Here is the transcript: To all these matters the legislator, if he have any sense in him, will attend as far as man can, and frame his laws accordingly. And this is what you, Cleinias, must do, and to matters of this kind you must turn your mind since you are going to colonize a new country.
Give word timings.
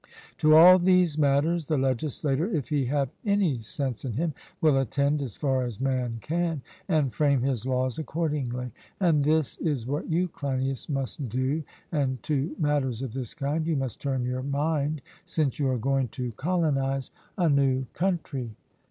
To 0.39 0.55
all 0.55 0.79
these 0.79 1.15
matters 1.19 1.67
the 1.67 1.77
legislator, 1.77 2.49
if 2.49 2.69
he 2.69 2.85
have 2.87 3.11
any 3.23 3.59
sense 3.59 4.03
in 4.03 4.13
him, 4.13 4.33
will 4.59 4.79
attend 4.79 5.21
as 5.21 5.35
far 5.37 5.61
as 5.61 5.79
man 5.79 6.17
can, 6.21 6.63
and 6.89 7.13
frame 7.13 7.43
his 7.43 7.67
laws 7.67 7.99
accordingly. 7.99 8.71
And 8.99 9.23
this 9.23 9.59
is 9.59 9.85
what 9.85 10.09
you, 10.09 10.27
Cleinias, 10.29 10.89
must 10.89 11.29
do, 11.29 11.61
and 11.91 12.17
to 12.23 12.55
matters 12.57 13.03
of 13.03 13.13
this 13.13 13.35
kind 13.35 13.67
you 13.67 13.75
must 13.75 14.01
turn 14.01 14.25
your 14.25 14.41
mind 14.41 15.03
since 15.23 15.59
you 15.59 15.69
are 15.69 15.77
going 15.77 16.07
to 16.17 16.31
colonize 16.31 17.11
a 17.37 17.47
new 17.47 17.85
country. 17.93 18.55